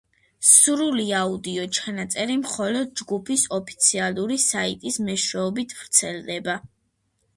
[0.51, 6.57] სრული აუდიო ჩანაწერი მხოლოდ ჯგუფის ოფიციალური საიტის მეშვეობით ვრცელდება.